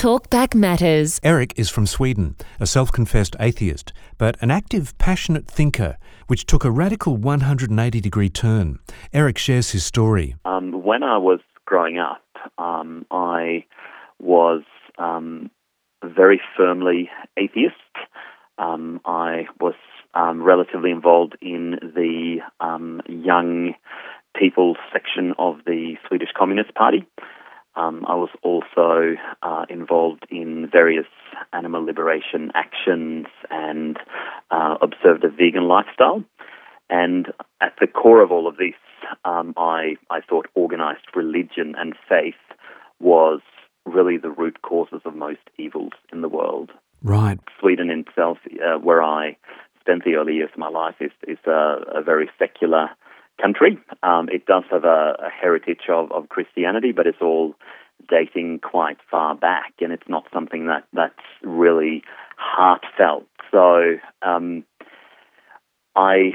[0.00, 1.20] Talkback Matters.
[1.22, 6.64] Eric is from Sweden, a self confessed atheist, but an active, passionate thinker, which took
[6.64, 8.78] a radical 180 degree turn.
[9.12, 10.36] Eric shares his story.
[10.46, 12.24] Um, when I was growing up,
[12.56, 13.66] um, I
[14.18, 14.62] was
[14.96, 15.50] um,
[16.02, 17.74] very firmly atheist.
[18.56, 19.74] Um, I was
[20.14, 23.74] um, relatively involved in the um, young
[24.34, 27.06] people section of the Swedish Communist Party.
[27.80, 31.06] Um, I was also uh, involved in various
[31.52, 33.98] animal liberation actions and
[34.50, 36.22] uh, observed a vegan lifestyle.
[36.90, 37.28] And
[37.60, 38.74] at the core of all of this,
[39.24, 42.34] um, I, I thought organized religion and faith
[42.98, 43.40] was
[43.86, 46.70] really the root causes of most evils in the world.
[47.02, 47.38] Right.
[47.58, 49.36] Sweden itself, uh, where I
[49.80, 52.90] spent the early years of my life, is, is a, a very secular
[53.40, 53.78] country.
[54.02, 57.54] Um, it does have a, a heritage of, of Christianity, but it's all
[58.08, 62.02] dating quite far back, and it's not something that that's really
[62.36, 63.26] heartfelt.
[63.50, 64.64] So um,
[65.94, 66.32] I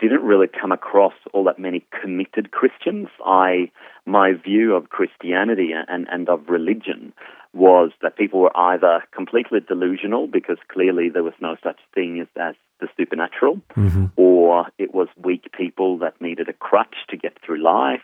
[0.00, 3.08] didn't really come across all that many committed Christians.
[3.24, 3.70] I
[4.06, 7.12] my view of Christianity and, and of religion
[7.54, 12.28] was that people were either completely delusional because clearly there was no such thing as,
[12.36, 14.06] as the supernatural, Mm-hmm.
[14.16, 18.00] or it was weak people that needed a crutch to get through life.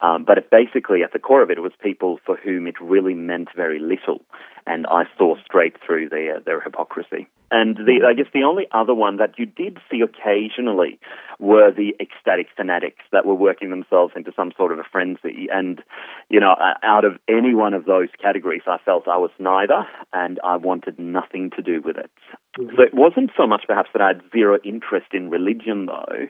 [0.00, 2.80] Um, but it basically, at the core of it, it was people for whom it
[2.80, 4.20] really meant very little,
[4.66, 7.28] and I saw straight through their their hypocrisy.
[7.50, 10.98] And the, I guess the only other one that you did see occasionally
[11.38, 15.46] were the ecstatic fanatics that were working themselves into some sort of a frenzy.
[15.50, 15.82] And
[16.28, 20.40] you know, out of any one of those categories, I felt I was neither, and
[20.44, 22.10] I wanted nothing to do with it.
[22.56, 26.28] So it wasn't so much perhaps that I had zero interest in religion, though.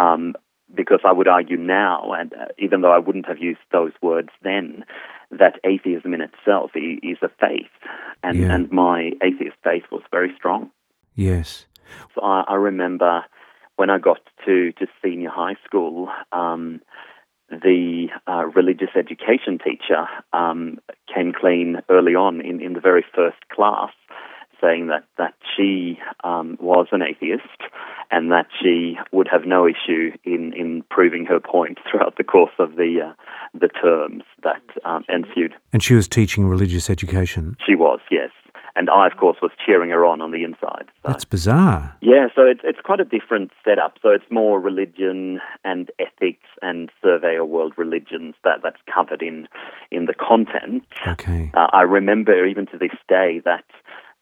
[0.00, 0.34] Um,
[0.74, 4.30] because I would argue now, and uh, even though I wouldn't have used those words
[4.42, 4.84] then,
[5.30, 7.70] that atheism in itself is a faith,
[8.22, 8.54] and Yeah.
[8.54, 10.70] and my atheist faith was very strong.
[11.14, 11.66] Yes.
[12.14, 13.24] So I, I remember
[13.76, 16.80] when I got to to senior high school, um,
[17.50, 20.78] the uh, religious education teacher um,
[21.12, 23.92] came clean early on in, in the very first class,
[24.60, 27.42] saying that that she um, was an atheist
[28.10, 32.52] and that she would have no issue in, in proving her point throughout the course
[32.58, 33.12] of the uh,
[33.58, 35.54] the terms that um, ensued.
[35.72, 37.56] And she was teaching religious education.
[37.66, 38.30] She was, yes,
[38.76, 40.84] and I, of course, was cheering her on on the inside.
[41.02, 41.08] So.
[41.08, 41.96] That's bizarre.
[42.02, 43.98] Yeah, so it's it's quite a different setup.
[44.02, 49.48] So it's more religion and ethics and survey of world religions that that's covered in
[49.90, 50.84] in the content.
[51.06, 51.50] Okay.
[51.54, 53.64] Uh, I remember even to this day that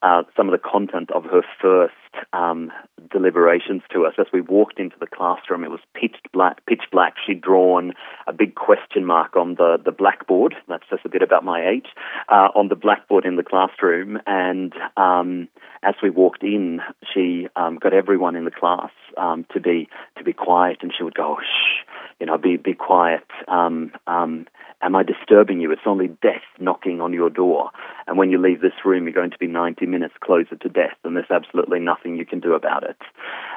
[0.05, 1.95] uh, some of the content of her first
[2.35, 2.71] um,
[3.11, 5.65] deliberations to us as we walked into the classroom.
[5.65, 6.65] It was pitch black.
[6.67, 7.15] Pitch black.
[7.27, 7.95] She'd drawn
[8.27, 10.55] a big question mark on the the blackboard.
[10.69, 11.87] That's just a bit about my age.
[12.29, 15.49] Uh, on the blackboard in the classroom, and um,
[15.83, 16.81] as we walked in,
[17.13, 19.89] she um, got everyone in the class um, to be
[20.19, 21.89] to be quiet, and she would go, "Shh,
[22.21, 23.25] you know, be be quiet."
[24.85, 25.73] Am I disturbing you?
[25.73, 27.71] It's only death knocking on your door.
[28.07, 30.99] And when you leave this room, you're going to be 90 minutes closer to death,
[31.05, 32.99] and there's absolutely nothing you can do about it.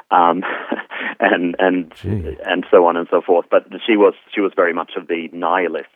[0.10, 0.44] Um,
[1.20, 2.38] and and Gee.
[2.46, 3.48] and so on and so forth.
[3.52, 5.90] But she was she was very much of the nihilist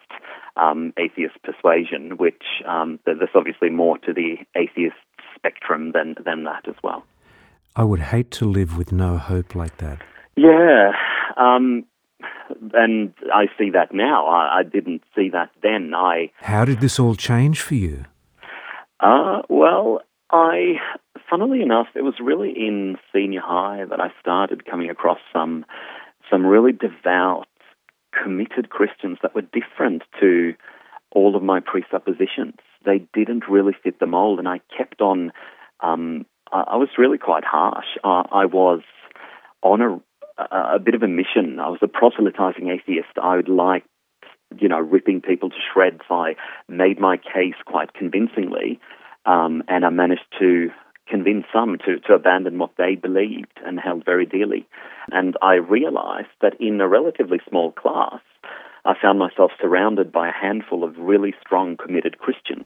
[0.57, 4.97] um, atheist persuasion, which um, there's obviously more to the atheist
[5.33, 7.05] spectrum than than that as well.
[7.73, 10.01] I would hate to live with no hope like that.
[10.35, 10.91] Yeah,
[11.37, 11.85] um,
[12.73, 14.27] and I see that now.
[14.27, 15.93] I, I didn't see that then.
[15.95, 18.05] I How did this all change for you?
[18.99, 20.01] Uh, well,
[20.31, 20.75] I,
[21.29, 25.65] funnily enough, it was really in senior high that I started coming across some,
[26.29, 27.47] some really devout,
[28.11, 30.53] committed Christians that were different to
[31.11, 32.55] all of my presuppositions.
[32.85, 35.31] They didn't really fit the mold, and I kept on.
[35.81, 37.97] Um, I, I was really quite harsh.
[38.03, 38.81] Uh, I was
[39.61, 39.99] on a,
[40.37, 41.59] a, a bit of a mission.
[41.59, 43.17] I was a proselytizing atheist.
[43.21, 43.83] I would like
[44.59, 46.01] you know, ripping people to shreds.
[46.09, 46.35] I
[46.67, 48.79] made my case quite convincingly,
[49.25, 50.69] um, and I managed to
[51.07, 54.65] convince some to, to abandon what they believed and held very dearly.
[55.11, 58.21] And I realized that in a relatively small class,
[58.85, 62.65] I found myself surrounded by a handful of really strong, committed Christians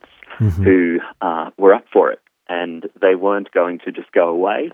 [0.64, 4.72] who uh, were up for it, and they weren't going to just go away.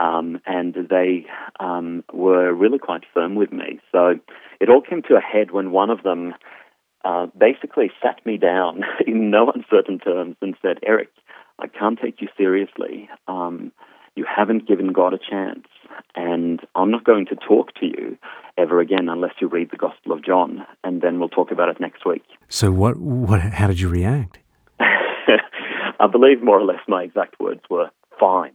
[0.00, 1.26] Um, and they
[1.60, 3.80] um, were really quite firm with me.
[3.92, 4.14] So
[4.58, 6.32] it all came to a head when one of them
[7.04, 11.10] uh, basically sat me down in no uncertain terms and said, Eric,
[11.58, 13.08] I can't take you seriously.
[13.28, 13.72] Um,
[14.16, 15.66] you haven't given God a chance,
[16.16, 18.18] and I'm not going to talk to you
[18.58, 21.80] ever again unless you read the Gospel of John, and then we'll talk about it
[21.80, 22.24] next week.
[22.48, 22.96] So what?
[22.96, 23.40] What?
[23.40, 24.38] How did you react?
[24.80, 28.52] I believe more or less my exact words were, fine.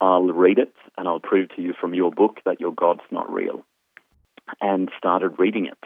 [0.00, 3.32] I'll read it and I'll prove to you from your book that your God's not
[3.32, 3.64] real.
[4.60, 5.78] And started reading it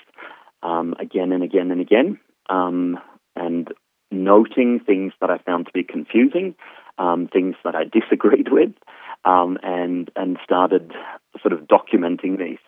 [0.62, 2.98] um, again and again and again, um,
[3.34, 3.72] and
[4.10, 6.54] noting things that I found to be confusing,
[6.98, 8.72] um, things that I disagreed with,
[9.24, 10.92] um, and and started
[11.40, 12.58] sort of documenting these.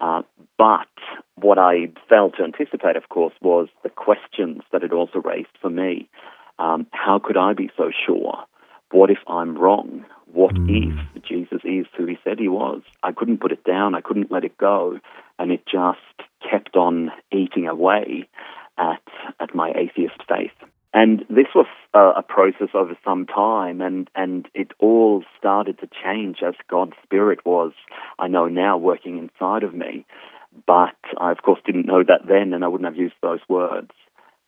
[0.00, 0.22] Uh,
[0.56, 0.86] but
[1.34, 5.70] what I failed to anticipate, of course, was the questions that it also raised for
[5.70, 6.08] me.
[6.58, 8.44] Um, how could I be so sure?
[8.90, 10.04] What if I'm wrong?
[10.38, 11.04] What mm.
[11.16, 12.82] if Jesus is who he said he was?
[13.02, 13.96] I couldn't put it down.
[13.96, 15.00] I couldn't let it go.
[15.36, 15.98] And it just
[16.48, 18.28] kept on eating away
[18.78, 19.02] at,
[19.40, 20.52] at my atheist faith.
[20.94, 25.88] And this was a, a, process over some time, and, and it all started to
[26.04, 27.72] change as God's Spirit was,
[28.20, 30.06] I know now, working inside of me.
[30.68, 33.90] But I, of course, didn't know that then, and I wouldn't have used those words.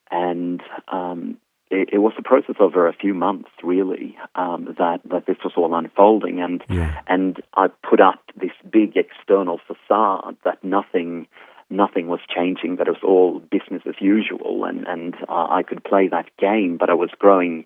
[0.08, 1.38] And um,
[1.70, 5.52] it, it, was a process over a few months, really, um, that, that this was
[5.56, 6.40] all unfolding.
[6.40, 7.00] And, yeah.
[7.06, 11.26] and I put up this big external facade that nothing
[11.70, 15.84] nothing was changing, that it was all business as usual, and, and uh, I could
[15.84, 17.64] play that game, but I was growing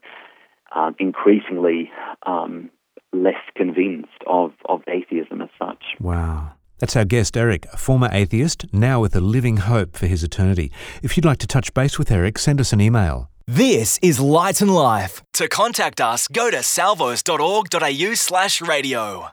[0.76, 1.90] uh, increasingly
[2.26, 2.70] um,
[3.14, 5.82] less convinced of, of atheism as such.
[6.00, 6.52] Wow.
[6.78, 10.70] That's our guest, Eric, a former atheist, now with a living hope for his eternity.
[11.02, 13.30] If you'd like to touch base with Eric, send us an email.
[13.46, 15.20] This is Light and Life.
[15.34, 19.28] To contact us, go to salvos.org.au slash radio.